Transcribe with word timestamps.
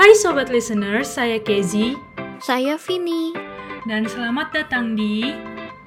Hai 0.00 0.16
sobat 0.16 0.48
listeners, 0.48 1.12
saya 1.12 1.36
Kezi 1.44 1.92
Saya 2.40 2.80
Vini, 2.80 3.36
dan 3.84 4.08
selamat 4.08 4.48
datang 4.48 4.96
di 4.96 5.28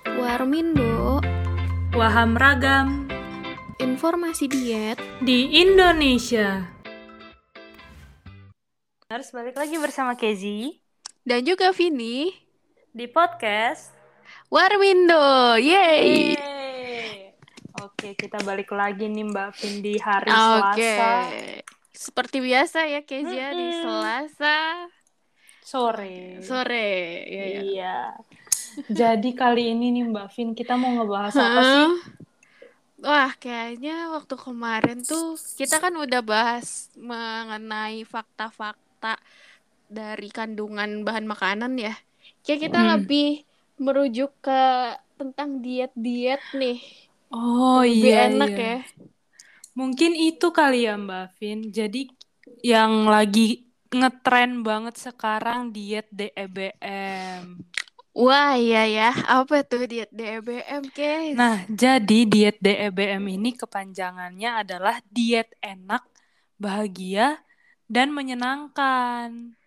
Warmindo, 0.05 1.17
Waham 1.97 2.37
Ragam 2.37 3.09
informasi 3.81 4.53
diet. 4.53 5.01
di 5.17 5.57
Indonesia. 5.57 6.61
Harus 9.09 9.33
balik 9.33 9.57
lagi 9.57 9.81
bersama 9.81 10.13
Kezi 10.13 10.77
Dan 11.25 11.41
juga 11.41 11.73
Vini, 11.73 12.29
di 12.93 13.09
podcast. 13.09 13.97
Warmindo, 14.53 15.57
yeay! 15.57 16.37
Yeay. 16.37 17.33
Oke, 17.81 18.13
kita 18.13 18.37
balik 18.45 18.69
lagi 18.77 19.09
nih 19.09 19.25
Mbak 19.25 19.49
Vin 19.57 19.81
di 19.81 19.97
hari 19.97 20.29
Oke, 20.29 20.85
Selasa 20.85 21.72
seperti 21.93 22.37
biasa 22.41 22.79
ya 22.93 23.01
Kezia 23.05 23.53
di 23.53 23.69
Mm-mm. 23.69 23.81
Selasa 23.81 24.89
sore. 25.61 26.41
sore. 26.47 26.75
Ya, 27.35 27.45
ya. 27.55 27.61
Iya. 27.61 27.87
Jadi 28.99 29.29
kali 29.39 29.61
ini 29.73 29.85
nih 29.95 30.03
Mbak 30.11 30.27
Vin 30.33 30.49
kita 30.59 30.73
mau 30.81 30.91
ngebahas 30.97 31.35
apa 31.45 31.61
sih? 31.71 31.87
Wah, 33.03 33.31
kayaknya 33.43 33.91
waktu 34.15 34.35
kemarin 34.45 34.97
tuh 35.09 35.35
kita 35.59 35.75
kan 35.83 35.93
udah 36.03 36.21
bahas 36.23 36.67
mengenai 37.09 37.97
fakta-fakta 38.13 39.19
dari 39.99 40.27
kandungan 40.37 40.91
bahan 41.07 41.25
makanan 41.33 41.73
ya. 41.85 41.93
Kayak 42.45 42.61
kita 42.69 42.79
Mm. 42.79 42.89
lebih 42.93 43.27
merujuk 43.85 44.31
ke 44.45 44.61
tentang 45.19 45.49
diet-diet 45.65 46.43
nih. 46.61 46.79
Oh 47.33 47.81
lebih 47.89 48.11
iya 48.11 48.15
enak 48.27 48.51
iya. 48.51 48.57
ya. 48.67 48.75
Mungkin 49.73 50.13
itu 50.13 50.53
kali 50.53 50.85
ya 50.85 50.97
Mbak 50.97 51.25
Vin. 51.41 51.59
Jadi 51.73 52.09
yang 52.61 53.09
lagi 53.09 53.73
ngetren 53.93 54.61
banget 54.65 54.97
sekarang 54.97 55.73
diet 55.73 56.09
DEBM. 56.09 57.61
Wah, 58.13 58.53
iya 58.53 58.85
ya. 58.85 59.09
Apa 59.25 59.65
tuh 59.65 59.89
diet 59.89 60.13
DEBM, 60.13 60.85
Kes? 60.93 61.33
Nah, 61.33 61.65
jadi 61.65 62.29
diet 62.29 62.61
DEBM 62.61 63.25
ini 63.25 63.57
kepanjangannya 63.57 64.61
adalah 64.61 65.01
diet 65.09 65.49
enak, 65.65 66.05
bahagia, 66.61 67.41
dan 67.89 68.13
menyenangkan. 68.13 69.57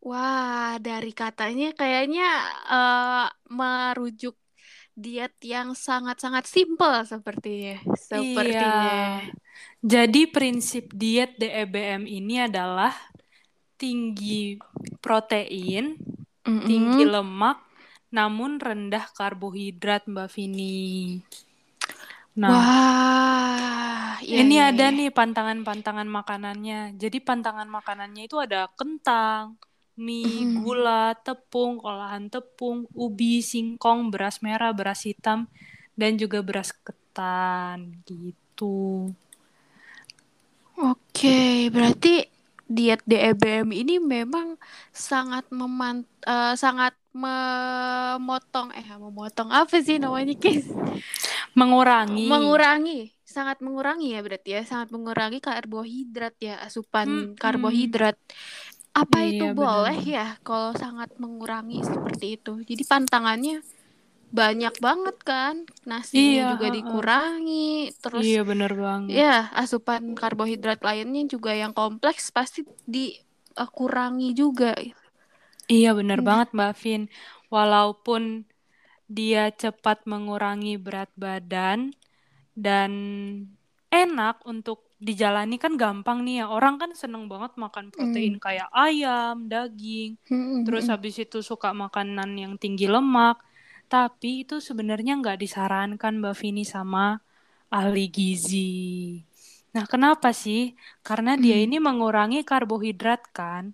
Wah, 0.00 0.80
dari 0.80 1.12
katanya 1.12 1.76
kayaknya 1.76 2.28
eh, 2.72 3.28
merujuk 3.52 4.36
diet 4.94 5.34
yang 5.42 5.74
sangat-sangat 5.74 6.46
simpel 6.46 7.02
sepertinya. 7.02 7.82
Sepertinya. 7.98 9.20
Iya. 9.20 9.34
Jadi 9.84 10.30
prinsip 10.30 10.94
diet 10.94 11.34
DEBM 11.36 12.06
ini 12.06 12.46
adalah 12.46 12.94
tinggi 13.74 14.56
protein, 15.02 15.98
Mm-mm. 16.46 16.64
tinggi 16.64 17.04
lemak, 17.04 17.58
namun 18.14 18.62
rendah 18.62 19.04
karbohidrat, 19.12 20.06
Mbak 20.06 20.28
Vini. 20.30 21.18
Nah, 22.34 22.50
Wah, 22.50 24.14
iya, 24.22 24.42
ini 24.42 24.58
iya, 24.58 24.70
ada 24.74 24.90
iya. 24.90 24.96
nih 24.96 25.10
pantangan-pantangan 25.14 26.08
makanannya. 26.10 26.98
Jadi 26.98 27.18
pantangan 27.22 27.66
makanannya 27.70 28.22
itu 28.26 28.38
ada 28.38 28.70
kentang, 28.74 29.58
mie, 29.96 30.46
Mm. 30.46 30.58
gula, 30.58 31.14
tepung, 31.26 31.78
olahan 31.82 32.26
tepung, 32.32 32.86
ubi, 32.94 33.40
singkong, 33.44 34.10
beras 34.12 34.42
merah, 34.46 34.70
beras 34.74 35.02
hitam, 35.08 35.46
dan 36.00 36.18
juga 36.22 36.38
beras 36.42 36.70
ketan 36.86 37.78
gitu. 38.08 39.10
Oke, 40.74 41.70
berarti 41.70 42.26
diet 42.66 43.00
DEBM 43.06 43.70
ini 43.70 43.94
memang 44.02 44.58
sangat 44.90 45.46
meman 45.54 46.02
eh, 46.26 46.54
sangat 46.58 46.92
memotong 47.14 48.74
eh 48.74 48.86
memotong 48.98 49.50
apa 49.54 49.76
sih 49.86 49.96
namanya, 50.02 50.34
Kes? 50.34 50.74
Mengurangi. 51.58 52.30
Mengurangi, 52.30 53.10
sangat 53.34 53.58
mengurangi 53.64 54.14
ya 54.14 54.20
berarti 54.24 54.48
ya, 54.56 54.62
sangat 54.70 54.88
mengurangi 54.94 55.38
karbohidrat 55.42 56.34
ya, 56.38 56.54
asupan 56.66 57.08
Mm-mm. 57.08 57.34
karbohidrat. 57.42 58.16
Apa 58.94 59.18
itu 59.26 59.44
Iya, 59.44 59.50
boleh 59.50 59.98
benar. 59.98 60.06
ya 60.16 60.26
kalau 60.46 60.70
sangat 60.82 61.10
mengurangi 61.22 61.82
seperti 61.82 62.38
itu? 62.38 62.52
Jadi 62.62 62.82
pantangannya 62.86 63.56
banyak 64.40 64.74
banget 64.86 65.16
kan, 65.30 65.54
nasinya 65.90 66.38
Iya, 66.38 66.46
juga 66.50 66.66
heeh. 66.66 66.74
dikurangi, 66.76 67.90
terus 68.02 68.26
Iya, 68.26 68.38
bener 68.48 68.72
banget. 68.84 69.20
ya 69.20 69.50
asupan 69.62 70.02
karbohidrat 70.20 70.80
lainnya 70.86 71.22
juga 71.34 71.52
yang 71.62 71.72
kompleks 71.76 72.30
pasti 72.36 72.60
dikurangi 72.94 74.30
juga. 74.40 74.72
Iya, 75.72 75.88
bener 75.98 76.20
Nah, 76.20 76.26
banget, 76.28 76.48
Mbak 76.56 76.72
Vin. 76.82 77.02
Walaupun 77.54 78.22
dia 79.18 79.42
cepat 79.62 79.98
mengurangi 80.10 80.74
berat 80.84 81.10
badan 81.24 81.80
dan 82.66 82.92
enak 83.94 84.36
untuk 84.52 84.78
dijalani 85.08 85.56
kan 85.64 85.72
gampang 85.82 86.18
nih 86.26 86.34
ya. 86.40 86.44
Orang 86.56 86.74
kan 86.80 86.90
seneng 87.02 87.24
banget 87.32 87.52
makan 87.64 87.86
protein 87.94 88.34
mm, 88.36 88.42
kayak 88.44 88.68
ayam, 88.72 89.34
daging, 89.52 90.10
mm, 90.30 90.36
mm, 90.36 90.64
terus 90.64 90.84
habis 90.92 91.14
itu 91.24 91.38
suka 91.50 91.68
makanan 91.82 92.30
yang 92.42 92.54
tinggi 92.62 92.86
lemak. 92.94 93.36
Tapi 93.92 94.28
itu 94.48 94.54
sebenarnya 94.68 95.12
nggak 95.20 95.38
disarankan 95.42 96.12
Mbak 96.20 96.34
Vini 96.40 96.64
sama 96.74 97.20
ahli 97.78 98.04
gizi. 98.16 98.72
Nah, 99.74 99.84
kenapa 99.92 100.30
sih? 100.44 100.60
Karena 101.06 101.34
dia 101.44 101.56
Mm. 101.58 101.64
ini 101.66 101.76
mengurangi 101.82 102.38
karbohidrat 102.50 103.20
kan. 103.34 103.64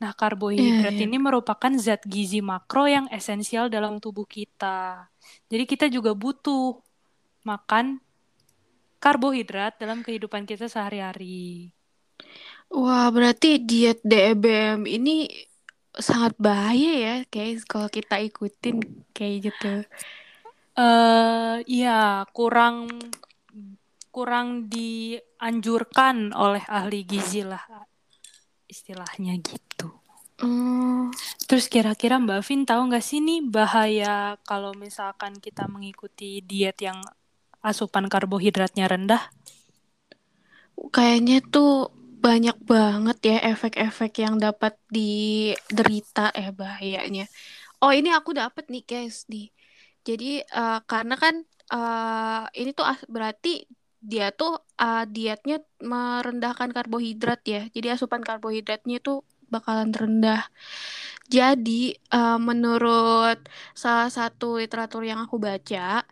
Nah, 0.00 0.12
karbohidrat 0.14 0.94
iya. 0.94 1.04
ini 1.06 1.16
merupakan 1.18 1.72
zat 1.84 2.02
gizi 2.06 2.38
makro 2.50 2.86
yang 2.86 3.06
esensial 3.10 3.66
dalam 3.66 3.98
tubuh 3.98 4.26
kita. 4.36 5.10
Jadi 5.50 5.64
kita 5.66 5.86
juga 5.90 6.14
butuh 6.14 6.78
makan 7.50 7.86
karbohidrat 8.98 9.78
dalam 9.78 10.02
kehidupan 10.02 10.44
kita 10.44 10.66
sehari-hari. 10.66 11.70
Wah, 12.68 13.08
berarti 13.08 13.62
diet 13.62 14.04
DEBM 14.04 14.84
ini 14.84 15.30
sangat 15.96 16.36
bahaya 16.36 16.92
ya, 16.94 17.16
guys, 17.26 17.64
kalau 17.64 17.88
kita 17.88 18.20
ikutin 18.20 18.82
kayak 19.16 19.50
gitu. 19.50 19.72
Eh, 20.78 21.56
iya, 21.66 22.22
kurang 22.30 22.86
kurang 24.14 24.66
dianjurkan 24.70 26.34
oleh 26.34 26.62
ahli 26.66 27.02
gizi 27.06 27.42
lah 27.42 27.62
istilahnya 28.68 29.38
gitu. 29.40 29.88
Oh, 30.38 31.10
Terus 31.50 31.66
kira-kira 31.66 32.22
Mbak 32.22 32.40
Vin 32.46 32.62
tahu 32.62 32.92
nggak 32.92 33.02
sih 33.02 33.18
nih 33.18 33.42
bahaya 33.42 34.38
kalau 34.46 34.70
misalkan 34.78 35.34
kita 35.42 35.66
mengikuti 35.66 36.44
diet 36.46 36.78
yang 36.78 37.02
asupan 37.62 38.06
karbohidratnya 38.12 38.86
rendah? 38.90 39.22
kayaknya 40.94 41.34
tuh 41.54 41.90
banyak 42.24 42.56
banget 42.72 43.16
ya 43.30 43.36
efek-efek 43.54 44.10
yang 44.24 44.34
dapat 44.42 44.74
diderita 44.90 46.34
ya 46.34 46.50
bahayanya. 46.60 47.24
Oh, 47.82 47.92
ini 47.94 48.10
aku 48.18 48.30
dapat 48.40 48.64
nih, 48.72 48.82
guys, 48.90 49.16
nih. 49.32 49.46
Jadi 50.08 50.26
eh, 50.42 50.78
karena 50.90 51.14
kan 51.24 51.34
eh, 51.74 52.42
ini 52.60 52.70
tuh 52.78 52.86
berarti 53.14 53.48
dia 54.10 54.26
tuh 54.40 54.52
eh, 54.82 55.04
dietnya 55.14 55.56
merendahkan 55.92 56.70
karbohidrat 56.76 57.40
ya. 57.54 57.62
Jadi 57.74 57.86
asupan 57.94 58.22
karbohidratnya 58.28 58.98
tuh 59.06 59.16
bakalan 59.54 59.90
rendah. 60.00 60.42
Jadi 61.28 61.94
eh, 62.14 62.38
menurut 62.48 63.38
salah 63.76 64.08
satu 64.18 64.58
literatur 64.60 65.02
yang 65.10 65.20
aku 65.24 65.36
baca, 65.48 66.02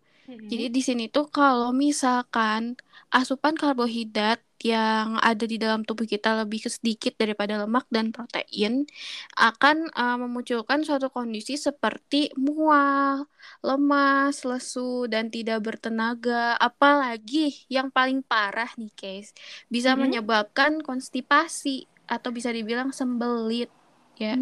jadi 0.50 0.64
di 0.74 0.80
sini 0.82 1.04
tuh 1.14 1.26
kalau 1.30 1.70
misalkan 1.74 2.78
asupan 3.14 3.54
karbohidrat 3.54 4.42
yang 4.64 5.20
ada 5.20 5.44
di 5.44 5.60
dalam 5.60 5.84
tubuh 5.86 6.08
kita 6.08 6.42
lebih 6.42 6.64
sedikit 6.66 7.14
daripada 7.20 7.60
lemak 7.60 7.86
dan 7.92 8.10
protein 8.10 8.88
akan 9.36 9.92
uh, 9.92 10.16
memunculkan 10.18 10.80
suatu 10.82 11.12
kondisi 11.12 11.54
seperti 11.60 12.32
mual, 12.40 13.28
lemas, 13.62 14.42
lesu, 14.48 15.06
dan 15.12 15.28
tidak 15.30 15.60
bertenaga. 15.66 16.56
Apalagi 16.58 17.68
yang 17.68 17.92
paling 17.92 18.24
parah 18.24 18.70
nih, 18.80 18.92
guys, 18.96 19.30
bisa 19.68 19.94
Mm-mm. 19.94 20.00
menyebabkan 20.00 20.80
konstipasi 20.82 21.86
atau 22.08 22.30
bisa 22.32 22.50
dibilang 22.50 22.90
sembelit 22.96 23.70
ya. 24.18 24.40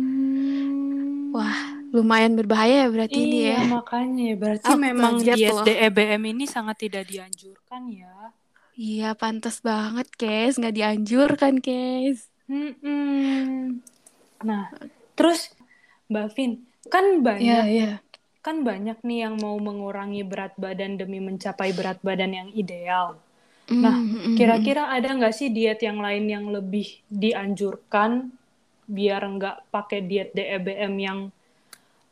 Wah, 1.35 1.83
lumayan 1.91 2.39
berbahaya 2.39 2.87
ya 2.87 2.89
berarti 2.95 3.19
ini 3.19 3.51
Iya, 3.51 3.59
ya. 3.59 3.61
makanya 3.67 4.27
berarti 4.39 4.67
Aku 4.71 4.79
memang 4.79 5.19
diet 5.19 5.51
loh. 5.51 5.67
DEBM 5.67 6.23
ini 6.31 6.47
sangat 6.47 6.87
tidak 6.87 7.11
dianjurkan 7.11 7.91
ya. 7.91 8.31
Iya, 8.79 9.19
pantas 9.19 9.59
banget, 9.59 10.07
Kes. 10.15 10.63
Nggak 10.63 10.75
dianjurkan, 10.79 11.59
Kes. 11.59 12.31
Mm-mm. 12.47 13.83
Nah, 14.47 14.71
terus 15.19 15.51
Mbak 16.07 16.29
Vin, 16.39 16.63
kan 16.87 17.25
banyak 17.25 17.65
iya. 17.67 17.93
kan 18.45 18.61
banyak 18.61 19.01
nih 19.01 19.25
yang 19.25 19.41
mau 19.41 19.57
mengurangi 19.57 20.21
berat 20.21 20.53
badan 20.61 21.01
demi 21.01 21.17
mencapai 21.17 21.73
berat 21.73 21.99
badan 22.05 22.31
yang 22.31 22.49
ideal. 22.53 23.17
Nah, 23.73 23.97
kira-kira 24.37 24.93
ada 24.93 25.17
nggak 25.17 25.33
sih 25.33 25.49
diet 25.49 25.81
yang 25.81 25.97
lain 25.97 26.29
yang 26.29 26.53
lebih 26.53 27.01
dianjurkan 27.09 28.29
biar 28.87 29.23
nggak 29.25 29.73
pakai 29.73 30.01
diet 30.05 30.31
DEBM 30.33 30.95
yang 31.01 31.19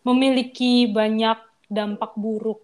memiliki 0.02 0.90
banyak 0.90 1.38
dampak 1.70 2.12
buruk? 2.18 2.60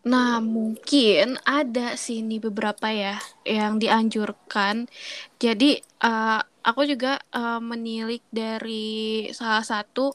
Nah, 0.00 0.40
mungkin 0.40 1.36
ada 1.44 1.92
sih 1.92 2.24
nih 2.24 2.40
beberapa 2.40 2.88
ya 2.88 3.20
yang 3.44 3.76
dianjurkan. 3.76 4.88
Jadi, 5.36 5.76
uh, 6.00 6.40
aku 6.64 6.88
juga 6.88 7.20
uh, 7.36 7.60
menilik 7.60 8.24
dari 8.32 9.28
salah 9.36 9.60
satu 9.60 10.08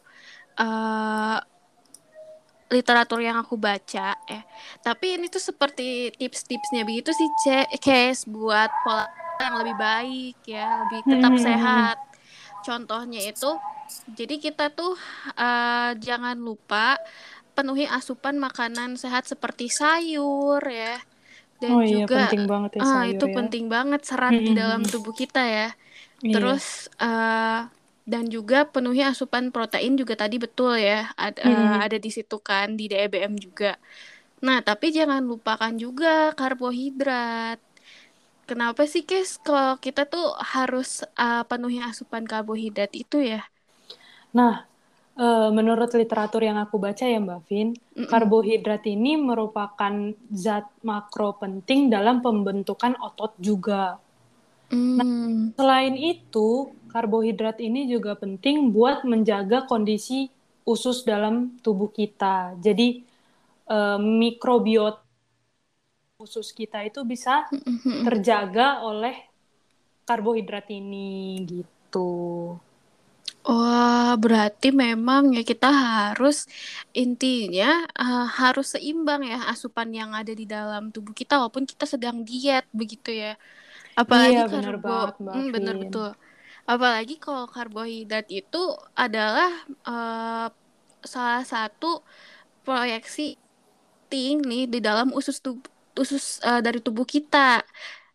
uh, 0.57 1.37
literatur 2.73 3.21
yang 3.21 3.37
aku 3.37 3.61
baca 3.61 4.17
ya. 4.17 4.41
Tapi 4.81 5.21
ini 5.21 5.29
tuh 5.29 5.41
seperti 5.41 6.17
tips-tipsnya 6.17 6.81
begitu 6.81 7.13
sih, 7.13 7.29
case 7.77 8.25
buat 8.25 8.73
pola 8.81 9.05
yang 9.37 9.55
lebih 9.61 9.75
baik 9.77 10.37
ya, 10.49 10.81
lebih 10.81 10.99
tetap 11.05 11.33
hmm. 11.35 11.43
sehat. 11.43 11.97
Contohnya 12.65 13.21
itu, 13.21 13.51
jadi 14.17 14.35
kita 14.41 14.73
tuh 14.73 14.97
uh, 15.37 15.93
jangan 16.01 16.33
lupa 16.35 16.97
penuhi 17.55 17.85
asupan 17.87 18.35
makanan 18.41 18.97
sehat 18.97 19.29
seperti 19.29 19.69
sayur 19.69 20.59
ya. 20.65 20.97
Dan 21.55 21.71
oh, 21.71 21.81
iya, 21.85 22.03
juga 22.03 22.27
penting 22.27 22.45
banget 22.49 22.71
ya 22.75 22.81
sayur, 22.83 23.13
itu 23.15 23.25
ya. 23.31 23.35
penting 23.39 23.65
banget 23.71 24.01
serat 24.03 24.33
di 24.35 24.51
dalam 24.51 24.81
tubuh 24.83 25.15
kita 25.15 25.39
ya. 25.45 25.69
Iya. 26.19 26.33
Terus 26.35 26.91
uh, 26.99 27.71
dan 28.05 28.29
juga 28.29 28.69
penuhi 28.69 29.01
asupan 29.01 29.49
protein 29.49 29.97
juga 29.97 30.13
tadi 30.13 30.37
betul 30.37 30.77
ya 30.77 31.09
ada 31.17 31.41
hmm. 31.41 31.81
ada 31.81 31.97
di 31.97 32.09
situ 32.13 32.37
kan 32.37 32.77
di 32.77 32.85
DEBM 32.85 33.33
juga. 33.41 33.81
Nah 34.45 34.61
tapi 34.61 34.93
jangan 34.93 35.25
lupakan 35.25 35.73
juga 35.73 36.29
karbohidrat. 36.37 37.57
Kenapa 38.45 38.85
sih 38.85 39.01
Kes 39.01 39.41
kalau 39.41 39.81
kita 39.81 40.05
tuh 40.05 40.37
harus 40.37 41.01
uh, 41.17 41.41
penuhi 41.49 41.81
asupan 41.81 42.29
karbohidrat 42.29 42.93
itu 42.93 43.17
ya? 43.25 43.41
Nah 44.37 44.69
uh, 45.17 45.49
menurut 45.49 45.89
literatur 45.95 46.43
yang 46.43 46.59
aku 46.59 46.77
baca 46.77 47.03
ya 47.07 47.17
Mbak 47.17 47.41
Vin, 47.49 47.73
mm 47.73 48.05
-mm. 48.05 48.07
karbohidrat 48.07 48.83
ini 48.85 49.17
merupakan 49.17 50.13
zat 50.29 50.67
makro 50.83 51.35
penting 51.39 51.89
dalam 51.89 52.21
pembentukan 52.21 52.93
otot 53.01 53.33
juga. 53.39 53.97
Mm. 54.69 54.95
Nah, 54.97 55.07
selain 55.55 55.95
itu, 55.97 56.73
karbohidrat 56.91 57.59
ini 57.63 57.87
juga 57.89 58.15
penting 58.15 58.71
buat 58.71 59.03
menjaga 59.07 59.65
kondisi 59.65 60.29
usus 60.65 61.05
dalam 61.05 61.57
tubuh 61.61 61.93
kita. 61.93 62.57
Jadi 62.57 63.05
uh, 63.69 64.01
mikrobiota 64.01 65.04
usus 66.25 66.49
kita 66.49 66.81
itu 66.81 67.05
bisa 67.05 67.45
terjaga 68.01 68.81
oleh 68.81 69.13
karbohidrat 70.09 70.65
ini 70.73 71.45
gitu. 71.45 72.57
Wah, 73.45 74.17
berarti 74.17 74.73
memang 74.73 75.37
ya 75.37 75.45
kita 75.45 75.69
harus 75.69 76.49
intinya 76.97 77.85
uh, 77.93 78.25
harus 78.25 78.73
seimbang 78.73 79.21
ya 79.21 79.45
asupan 79.53 79.93
yang 79.93 80.17
ada 80.17 80.33
di 80.33 80.49
dalam 80.49 80.89
tubuh 80.89 81.13
kita 81.13 81.37
walaupun 81.37 81.69
kita 81.69 81.85
sedang 81.85 82.25
diet 82.25 82.65
begitu 82.73 83.13
ya. 83.13 83.37
Apalagi 83.93 84.41
iya, 84.41 84.49
benar 84.49 84.75
banget, 84.81 85.15
Mbak 85.21 85.33
hmm, 85.37 85.49
benar 85.53 85.75
betul. 85.77 86.09
Apalagi 86.65 87.15
kalau 87.21 87.45
karbohidrat 87.45 88.25
itu 88.33 88.73
adalah 88.97 89.53
uh, 89.85 90.49
salah 91.05 91.45
satu 91.45 92.01
proyeksi 92.65 93.37
tinggi 94.09 94.65
di 94.65 94.81
dalam 94.81 95.13
usus 95.13 95.37
tubuh 95.37 95.69
usus 95.95 96.39
uh, 96.43 96.61
dari 96.61 96.79
tubuh 96.79 97.07
kita. 97.07 97.63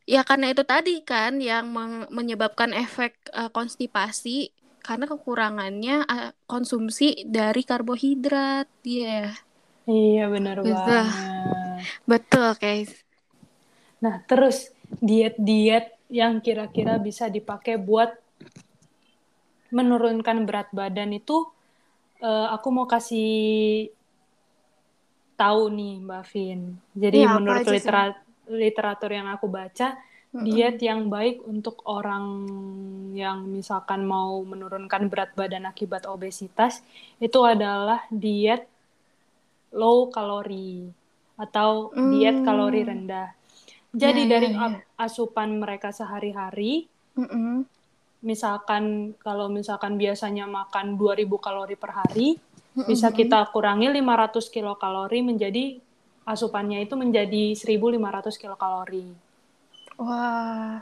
Ya 0.08 0.26
karena 0.26 0.50
itu 0.50 0.66
tadi 0.66 1.04
kan 1.06 1.38
yang 1.38 1.70
menyebabkan 2.10 2.74
efek 2.74 3.16
uh, 3.30 3.52
konstipasi 3.52 4.50
karena 4.80 5.04
kekurangannya 5.06 6.02
uh, 6.08 6.30
konsumsi 6.48 7.24
dari 7.28 7.62
karbohidrat. 7.62 8.66
Iya. 8.82 9.32
Yeah. 9.32 9.50
Iya 9.90 10.24
benar 10.30 10.56
banget. 10.62 11.06
Betul, 12.06 12.48
guys. 12.60 12.92
Nah, 14.00 14.22
terus 14.24 14.72
diet-diet 15.00 15.96
yang 16.10 16.42
kira-kira 16.42 16.98
bisa 16.98 17.30
dipakai 17.30 17.78
buat 17.78 18.14
menurunkan 19.70 20.42
berat 20.46 20.68
badan 20.74 21.14
itu 21.14 21.46
uh, 22.22 22.50
aku 22.50 22.68
mau 22.74 22.86
kasih 22.90 23.90
tahu 25.40 25.72
nih 25.72 25.94
Mbak 26.04 26.24
Vin. 26.28 26.60
Jadi 26.92 27.18
ya, 27.24 27.32
menurut 27.40 27.64
literat 27.64 28.14
literatur 28.44 29.10
yang 29.16 29.32
aku 29.32 29.48
baca, 29.48 29.96
mm-hmm. 29.96 30.44
diet 30.44 30.76
yang 30.84 31.08
baik 31.08 31.40
untuk 31.48 31.80
orang 31.88 32.44
yang 33.16 33.48
misalkan 33.48 34.04
mau 34.04 34.36
menurunkan 34.44 35.08
berat 35.08 35.32
badan 35.32 35.64
akibat 35.64 36.04
obesitas 36.04 36.84
itu 37.18 37.40
adalah 37.42 38.04
diet 38.12 38.68
low 39.72 40.12
kalori 40.12 40.92
atau 41.40 41.88
mm. 41.94 42.10
diet 42.12 42.38
kalori 42.44 42.80
rendah. 42.84 43.28
Jadi 43.90 44.22
ya, 44.28 44.38
dari 44.38 44.48
ya, 44.54 44.78
asupan 45.02 45.58
mereka 45.58 45.90
sehari-hari, 45.90 46.86
mm 47.18 47.26
-mm. 47.26 47.54
misalkan 48.22 49.16
kalau 49.18 49.50
misalkan 49.50 49.98
biasanya 49.98 50.46
makan 50.46 50.94
2000 50.94 51.26
kalori 51.42 51.74
per 51.74 51.90
hari. 51.98 52.38
Bisa 52.74 53.10
kita 53.10 53.50
kurangi 53.50 53.90
500 53.90 54.46
kilokalori 54.50 55.20
menjadi 55.26 55.64
asupannya 56.24 56.86
itu 56.86 56.94
menjadi 56.94 57.56
1500 57.58 58.40
kilokalori. 58.40 59.06
Wah, 59.98 60.80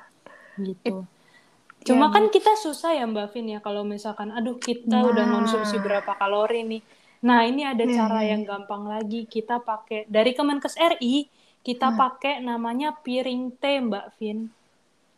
gitu. 0.61 1.03
It, 1.03 1.87
Cuma 1.87 2.11
ya, 2.11 2.15
kan 2.21 2.25
kita 2.29 2.53
susah 2.59 2.93
ya 2.93 3.07
Mbak 3.09 3.33
Vin 3.33 3.57
ya 3.57 3.61
kalau 3.65 3.87
misalkan 3.87 4.35
aduh 4.35 4.61
kita 4.61 4.99
nah. 4.99 5.09
udah 5.09 5.25
konsumsi 5.25 5.81
berapa 5.81 6.13
kalori 6.19 6.67
nih. 6.67 6.83
Nah, 7.19 7.43
ini 7.49 7.67
ada 7.67 7.83
yeah. 7.83 7.97
cara 7.97 8.21
iya, 8.23 8.37
yang 8.37 8.43
iya. 8.45 8.49
gampang 8.53 8.83
lagi. 8.87 9.27
Kita 9.27 9.59
pakai 9.63 10.07
dari 10.07 10.37
Kemenkes 10.37 10.77
RI 10.77 11.27
kita 11.69 11.93
hmm. 11.93 11.99
pakai 11.99 12.35
namanya 12.41 12.95
piring 12.95 13.53
teh 13.59 13.83
Mbak 13.83 14.07
Vin. 14.17 14.49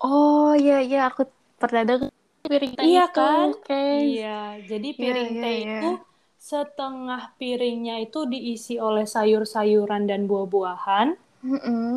Oh 0.01 0.57
iya 0.57 0.81
iya 0.81 1.07
aku 1.13 1.29
pernah 1.61 1.85
dengar 1.85 2.11
piring 2.43 2.73
teh 2.75 2.85
iya 2.89 3.05
itu. 3.07 3.15
kan? 3.15 3.47
Okay. 3.61 3.97
Iya, 4.17 4.41
jadi 4.65 4.89
iya, 4.89 4.99
piring 4.99 5.31
yeah, 5.31 5.43
teh 5.43 5.53
yeah, 5.53 5.63
itu 5.63 5.91
setengah 6.41 7.37
piringnya 7.37 8.01
itu 8.01 8.25
diisi 8.25 8.81
oleh 8.81 9.05
sayur-sayuran 9.05 10.09
dan 10.09 10.25
buah-buahan. 10.25 11.09
Mm 11.45 11.61
-mm. 11.61 11.93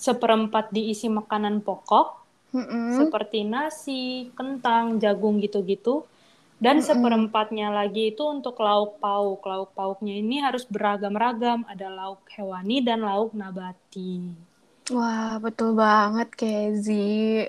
Seperempat 0.00 0.72
diisi 0.72 1.12
makanan 1.12 1.60
pokok. 1.60 2.24
Mm 2.56 2.64
-mm. 2.64 2.88
Seperti 2.96 3.44
nasi, 3.44 4.32
kentang, 4.32 4.96
jagung 4.96 5.44
gitu-gitu. 5.44 6.08
Dan 6.56 6.80
mm 6.80 6.82
-mm. 6.82 6.88
seperempatnya 6.88 7.68
lagi 7.68 8.16
itu 8.16 8.24
untuk 8.24 8.56
lauk 8.64 8.96
pauk. 8.96 9.44
Lauk 9.44 9.76
pauknya 9.76 10.16
ini 10.16 10.40
harus 10.40 10.64
beragam-ragam. 10.64 11.68
Ada 11.68 11.92
lauk 11.92 12.24
hewani 12.32 12.80
dan 12.80 13.04
lauk 13.04 13.36
nabati. 13.36 14.32
Wah, 14.88 15.36
betul 15.36 15.76
banget, 15.76 16.32
Kezi. 16.32 17.44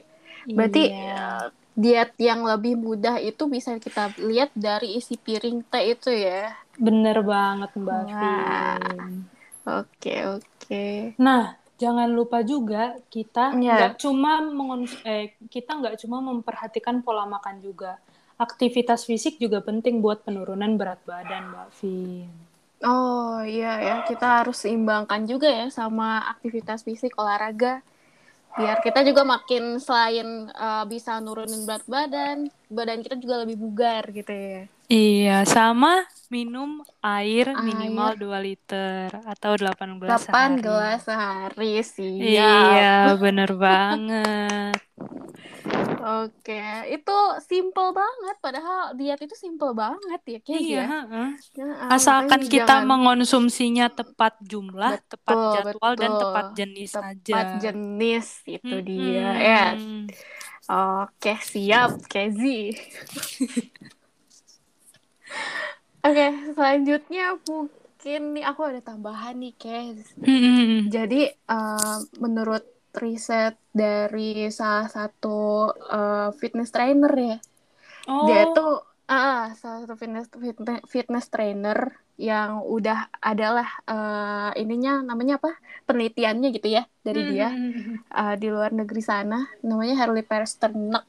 Berarti 0.51 0.91
iya. 0.91 1.49
Diet 1.73 2.13
yang 2.21 2.45
lebih 2.45 2.77
mudah 2.77 3.17
itu 3.17 3.49
bisa 3.49 3.77
kita 3.81 4.13
lihat 4.21 4.53
dari 4.53 4.97
isi 4.97 5.17
piring 5.17 5.65
teh 5.67 5.93
itu 5.97 6.13
ya. 6.13 6.53
Bener 6.77 7.21
banget, 7.25 7.71
Mbak 7.77 8.01
Vin. 8.09 9.13
Oke, 9.63 10.15
oke. 10.27 10.85
Nah, 11.17 11.57
jangan 11.81 12.09
lupa 12.11 12.45
juga 12.45 12.97
kita 13.09 13.57
iya. 13.57 13.89
nggak 13.89 13.93
yeah. 13.95 14.01
cuma 14.01 14.31
eh, 15.05 15.33
kita 15.49 15.71
nggak 15.81 15.95
cuma 16.05 16.17
memperhatikan 16.21 17.01
pola 17.01 17.25
makan 17.25 17.59
juga 17.63 17.97
aktivitas 18.37 19.05
fisik 19.05 19.37
juga 19.37 19.61
penting 19.61 20.01
buat 20.01 20.25
penurunan 20.25 20.75
berat 20.75 20.99
badan, 21.05 21.53
Mbak 21.53 21.69
Vin. 21.81 22.29
Oh 22.83 23.39
iya 23.47 23.79
ya, 23.79 23.95
kita 24.03 24.43
harus 24.43 24.59
seimbangkan 24.59 25.23
juga 25.23 25.47
ya 25.47 25.71
sama 25.71 26.19
aktivitas 26.35 26.83
fisik 26.83 27.15
olahraga. 27.15 27.79
Biar 28.53 28.77
kita 28.85 29.01
juga 29.01 29.25
makin 29.25 29.81
selain 29.81 30.49
uh, 30.53 30.85
bisa 30.85 31.17
nurunin 31.17 31.65
berat 31.65 31.85
badan, 31.89 32.53
badan 32.69 33.01
kita 33.01 33.17
juga 33.17 33.41
lebih 33.41 33.57
bugar 33.57 34.05
gitu 34.13 34.29
ya. 34.29 34.69
Iya, 34.93 35.41
sama 35.49 36.05
minum 36.29 36.85
air, 37.01 37.49
air. 37.49 37.65
minimal 37.65 38.13
2 38.13 38.45
liter 38.45 39.09
atau 39.25 39.57
8 39.57 39.97
gelas 39.97 40.21
8 40.21 40.29
sehari. 40.29 40.61
gelas 40.61 40.99
sehari 41.01 41.73
sih. 41.81 42.37
Iya, 42.37 43.17
bener 43.17 43.57
banget. 43.57 44.77
Oke, 46.03 46.61
itu 46.93 47.17
simple 47.41 47.89
banget. 47.89 48.35
Padahal 48.37 48.93
diet 48.93 49.17
itu 49.17 49.33
simple 49.33 49.73
banget 49.73 50.21
ya, 50.29 50.39
kayak 50.45 50.61
iya, 50.61 50.83
ya. 51.09 51.25
Ya 51.57 51.67
Asalkan 51.89 52.45
kita 52.45 52.85
jangan... 52.85 52.85
mengonsumsinya 52.85 53.89
tepat 53.89 54.37
jumlah, 54.45 55.01
betul, 55.01 55.09
tepat 55.09 55.37
jadwal 55.57 55.93
betul. 55.97 56.01
dan 56.05 56.11
tepat 56.21 56.45
jenis 56.53 56.91
tepat 56.93 57.09
aja. 57.09 57.33
Tepat 57.33 57.49
jenis 57.65 58.27
itu 58.45 58.75
hmm, 58.77 58.85
dia. 58.85 59.25
Hmm. 59.25 59.41
Ya. 59.41 59.65
Oke, 61.01 61.33
siap, 61.41 61.97
Kezi. 62.05 62.61
Oke, 66.07 66.25
selanjutnya 66.55 67.23
mungkin 67.47 68.19
nih 68.35 68.43
aku 68.49 68.61
ada 68.69 68.81
tambahan 68.83 69.35
nih, 69.39 69.53
Kez. 69.61 69.99
Hmm. 70.25 70.89
Jadi 70.95 71.15
uh, 71.51 71.97
menurut 72.23 72.63
riset 73.03 73.53
dari 73.73 74.49
salah 74.59 74.87
satu 74.97 75.37
uh, 75.97 76.29
fitness 76.39 76.69
trainer 76.75 77.13
ya. 77.29 77.35
Dia 78.25 78.39
Oh, 78.45 78.53
tuh 78.55 78.69
ah 79.11 79.51
salah 79.59 79.77
satu 79.83 79.95
fitness 80.01 80.27
fitness, 80.45 80.81
fitness 80.93 81.25
trainer 81.33 81.79
yang 82.29 82.61
udah 82.75 83.09
adalah 83.19 83.67
eh, 83.89 84.51
ininya 84.61 85.01
namanya 85.09 85.33
apa 85.41 85.49
penelitiannya 85.87 86.47
gitu 86.55 86.67
ya 86.77 86.83
dari 87.05 87.21
dia 87.31 87.47
eh, 88.19 88.35
di 88.41 88.47
luar 88.53 88.71
negeri 88.79 89.01
sana 89.03 89.37
namanya 89.67 89.95
Harley 90.01 90.23
Pasternak. 90.25 91.05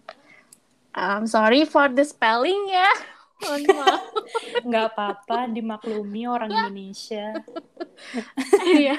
I'm 0.95 1.27
sorry 1.27 1.65
for 1.67 1.89
the 1.91 2.05
spelling 2.07 2.71
ya. 2.71 2.89
Mohon 3.37 3.63
maaf. 3.73 4.03
nggak 4.67 4.87
apa-apa, 4.91 5.39
dimaklumi 5.49 6.23
orang 6.27 6.51
Indonesia. 6.51 7.35
Iya. 8.65 8.99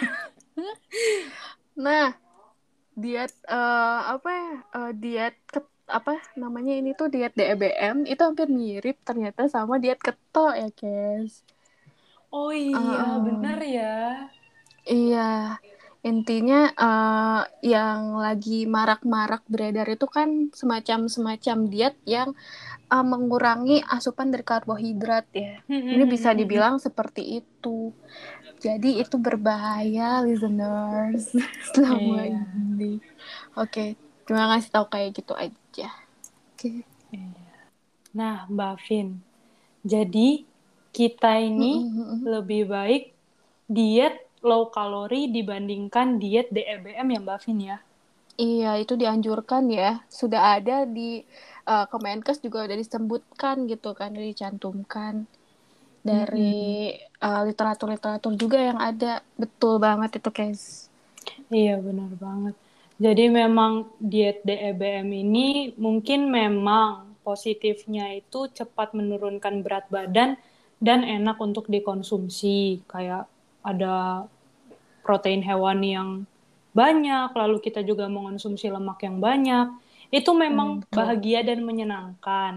Nah, 1.76 2.16
diet 2.94 3.34
eh, 3.44 4.00
apa 4.08 4.30
ya? 4.32 4.50
eh, 4.72 4.92
diet 4.94 5.36
ke- 5.46 5.68
apa 5.86 6.18
namanya 6.34 6.74
ini 6.74 6.92
tuh 6.92 7.08
diet 7.08 7.34
DEBM 7.34 8.06
itu 8.06 8.18
hampir 8.18 8.48
mirip 8.48 8.98
ternyata 9.04 9.46
sama 9.46 9.76
diet 9.76 10.00
keto 10.00 10.50
ya, 10.50 10.72
guys. 10.72 11.44
Oh 12.30 12.50
iya, 12.50 12.76
Ah. 12.76 13.20
bener 13.20 13.60
ya. 13.62 13.96
Iya, 14.82 15.60
intinya 16.02 16.72
eh, 16.72 17.42
yang 17.66 18.16
lagi 18.16 18.64
marak-marak 18.66 19.44
beredar 19.46 19.88
itu 19.88 20.08
kan 20.08 20.48
semacam-semacam 20.52 21.58
diet 21.68 21.96
yang 22.06 22.32
eh, 22.96 23.06
mengurangi 23.06 23.78
asupan 23.82 24.32
dari 24.32 24.44
karbohidrat 24.44 25.26
ya. 25.32 25.60
Ini 25.68 26.04
bisa 26.06 26.32
dibilang 26.32 26.80
seperti 26.80 27.44
itu. 27.44 27.92
Jadi 28.58 28.98
itu 28.98 29.20
berbahaya, 29.20 30.24
listeners, 30.24 31.36
selama 31.70 32.24
Iya. 32.24 32.42
ini. 32.56 32.94
Oke, 33.54 33.94
cuma 34.24 34.48
ngasih 34.50 34.72
tahu 34.72 34.86
kayak 34.88 35.12
gitu 35.14 35.36
aja. 35.36 35.90
Oke. 36.56 36.82
Nah, 38.16 38.48
Mbak 38.48 38.74
Vin, 38.88 39.20
jadi 39.84 40.48
kita 40.90 41.44
ini 41.44 41.84
Mm-mm, 41.84 42.00
mm-mm. 42.00 42.20
lebih 42.24 42.72
baik 42.72 43.12
diet 43.68 44.16
low 44.40 44.72
kalori 44.72 45.28
dibandingkan 45.28 46.16
diet 46.16 46.48
DEBM 46.48 47.08
ya 47.12 47.20
Mbak 47.20 47.40
Vin 47.44 47.60
ya. 47.60 47.78
Iya, 48.36 48.80
itu 48.80 48.96
dianjurkan 48.96 49.68
ya. 49.72 50.04
Sudah 50.08 50.60
ada 50.60 50.84
di 50.84 51.24
eh, 51.66 51.86
Kemenkes 51.90 52.40
juga 52.46 52.66
udah 52.66 52.78
disebutkan 52.78 53.66
gitu 53.70 53.92
kan, 53.98 54.14
udah 54.14 54.28
dicantumkan 54.32 55.26
dari 56.06 56.94
eh, 57.02 57.42
literatur-literatur 57.50 58.34
juga 58.38 58.62
yang 58.62 58.80
ada. 58.80 59.26
Betul 59.36 59.82
banget 59.82 60.22
itu, 60.22 60.30
guys. 60.30 60.88
Iya, 61.50 61.82
benar 61.82 62.14
banget. 62.18 62.56
Jadi 62.96 63.28
memang 63.28 63.92
diet 64.00 64.40
DEBM 64.48 65.10
ini 65.12 65.76
mungkin 65.76 66.32
memang 66.32 67.20
positifnya 67.28 68.16
itu 68.16 68.48
cepat 68.48 68.96
menurunkan 68.96 69.66
berat 69.66 69.90
badan 69.92 70.40
dan 70.80 71.04
enak 71.04 71.36
untuk 71.42 71.68
dikonsumsi. 71.68 72.86
Kayak 72.88 73.28
ada 73.66 74.30
protein 75.04 75.44
hewani 75.44 75.98
yang 75.98 76.10
banyak, 76.72 77.32
lalu 77.36 77.58
kita 77.60 77.84
juga 77.84 78.08
mengonsumsi 78.08 78.72
lemak 78.72 79.04
yang 79.04 79.20
banyak. 79.20 79.68
Itu 80.14 80.32
memang 80.34 80.80
Hmm, 80.80 80.82
betul. 80.86 80.96
bahagia 80.96 81.40
dan 81.46 81.60
menyenangkan. 81.62 82.54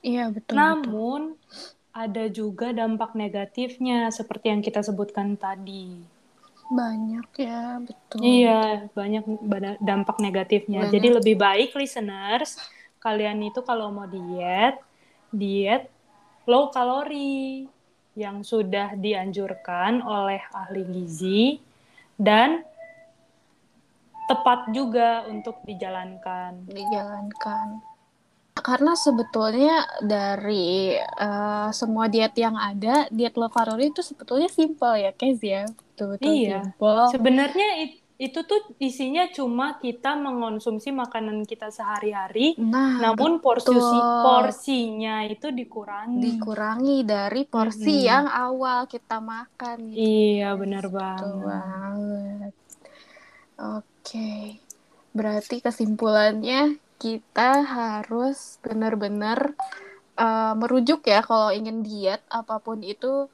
Iya, 0.00 0.32
betul, 0.32 0.54
betul. 0.54 0.56
Namun 0.56 1.20
ada 1.90 2.24
juga 2.30 2.70
dampak 2.70 3.12
negatifnya 3.18 4.08
seperti 4.14 4.46
yang 4.54 4.62
kita 4.62 4.80
sebutkan 4.80 5.34
tadi. 5.36 6.00
Banyak 6.70 7.28
ya, 7.34 7.82
betul. 7.82 8.22
Iya, 8.22 8.86
banyak 8.94 9.24
dampak 9.82 10.22
negatifnya. 10.22 10.86
Banyak. 10.86 10.94
Jadi 10.94 11.08
lebih 11.18 11.34
baik 11.34 11.74
listeners, 11.74 12.56
kalian 13.02 13.42
itu 13.42 13.58
kalau 13.66 13.90
mau 13.90 14.06
diet, 14.06 14.78
diet 15.34 15.90
low 16.46 16.70
kalori 16.70 17.66
yang 18.14 18.42
sudah 18.46 18.94
dianjurkan 18.94 20.02
oleh 20.02 20.42
ahli 20.50 20.82
gizi 20.94 21.58
dan 22.14 22.62
tepat 24.30 24.70
juga 24.70 25.26
untuk 25.26 25.58
dijalankan. 25.66 26.70
dijalankan. 26.70 27.82
Karena 28.60 28.92
sebetulnya 28.92 29.76
dari 30.04 30.94
eh, 30.94 31.68
semua 31.72 32.06
diet 32.06 32.36
yang 32.36 32.54
ada, 32.54 33.08
diet 33.08 33.34
low 33.34 33.48
kalori 33.48 33.88
itu 33.88 34.04
sebetulnya 34.04 34.46
simple 34.46 34.94
ya, 35.00 35.10
guys 35.10 35.40
ya. 35.40 35.64
Betul-betul 35.66 36.28
Iya. 36.30 36.58
simple. 36.68 37.02
Sebenarnya 37.10 37.68
it- 37.80 37.98
itu 38.20 38.44
tuh 38.44 38.60
isinya 38.76 39.32
cuma 39.32 39.80
kita 39.80 40.12
mengonsumsi 40.12 40.92
makanan 40.92 41.48
kita 41.48 41.72
sehari-hari, 41.72 42.52
Nah, 42.60 43.00
namun 43.00 43.40
porsi 43.40 43.72
porsinya 44.20 45.24
itu 45.24 45.48
dikurangi. 45.48 46.20
dikurangi 46.20 46.98
dari 47.08 47.48
porsi 47.48 47.96
Mm-mm. 47.96 48.10
yang 48.12 48.26
awal 48.28 48.84
kita 48.84 49.24
makan. 49.24 49.88
gitu. 49.88 50.04
Iya, 50.04 50.52
benar 50.52 50.84
banget. 50.92 51.48
banget. 51.48 52.52
Oke. 53.56 53.89
Berarti 55.16 55.58
kesimpulannya 55.64 56.78
kita 57.00 57.64
harus 57.64 58.60
benar-benar 58.64 59.56
eh, 60.18 60.54
merujuk 60.60 61.00
ya 61.08 61.20
kalau 61.24 61.50
ingin 61.50 61.82
diet 61.86 62.22
apa 62.30 62.60
pun 62.60 62.78
itu 62.84 63.28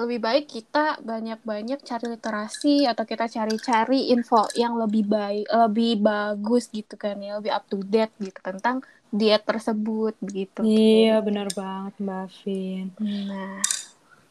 lebih 0.00 0.18
baik 0.24 0.44
kita 0.48 0.98
banyak-banyak 1.04 1.78
cari 1.84 2.06
literasi 2.16 2.88
atau 2.88 3.04
kita 3.04 3.28
cari-cari 3.28 4.08
info 4.08 4.48
yang 4.56 4.74
lebih 4.80 5.04
baik, 5.04 5.44
lebih 5.52 6.00
bagus 6.00 6.72
gitu 6.72 6.96
kan 6.96 7.20
ya, 7.20 7.36
lebih 7.38 7.52
up 7.52 7.64
to 7.68 7.78
date 7.84 8.14
gitu 8.16 8.40
tentang 8.40 8.80
diet 9.12 9.44
tersebut 9.44 10.16
gitu. 10.24 10.64
Iya, 10.64 11.20
benar 11.26 11.48
banget, 11.52 11.94
Mbak 12.00 12.26
Vin. 12.40 12.86
Nah, 13.02 13.60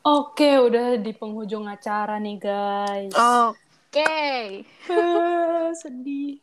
Oke, 0.01 0.57
udah 0.57 0.97
di 0.97 1.13
penghujung 1.13 1.69
acara 1.69 2.17
nih, 2.17 2.37
guys. 2.41 3.13
oke. 3.13 3.60
Ah, 3.93 5.67
sedih. 5.81 6.39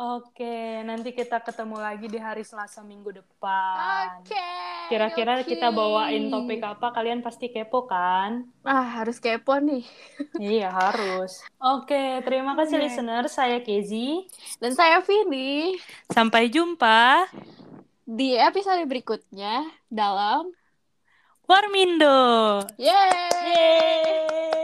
Oke, 0.00 0.56
nanti 0.80 1.12
kita 1.12 1.44
ketemu 1.44 1.76
lagi 1.76 2.08
di 2.08 2.16
hari 2.16 2.40
Selasa 2.40 2.80
minggu 2.80 3.12
depan. 3.12 4.24
Oke. 4.24 4.48
Kira-kira 4.88 5.44
oke. 5.44 5.44
kita 5.44 5.68
bawain 5.68 6.32
topik 6.32 6.64
apa? 6.64 6.88
Kalian 6.90 7.20
pasti 7.20 7.52
kepo 7.52 7.84
kan? 7.84 8.48
Ah, 8.64 8.96
harus 8.96 9.20
kepo 9.20 9.60
nih. 9.60 9.84
Iya, 10.40 10.72
harus. 10.72 11.44
Oke, 11.60 12.24
terima 12.24 12.56
kasih 12.56 12.80
Oke. 12.80 12.84
listener. 12.88 13.28
Saya 13.28 13.60
Kezi. 13.60 14.24
Dan 14.56 14.72
saya 14.72 15.04
Vini 15.04 15.76
Sampai 16.08 16.48
jumpa. 16.48 17.28
di 18.02 18.34
episode 18.34 18.80
berikutnya 18.84 19.62
dalam 19.86 20.48
Formindo. 21.50 22.64
Yeay. 22.78 23.30
Yeay. 23.56 24.59